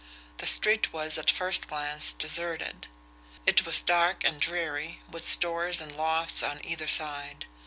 [0.37, 2.87] The street was, at first glance, deserted;
[3.45, 7.45] it was dark and dreary, with stores and lofts on either side.